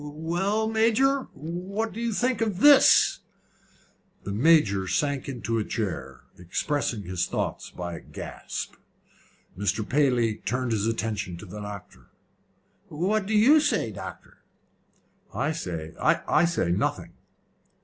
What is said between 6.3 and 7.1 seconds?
expressing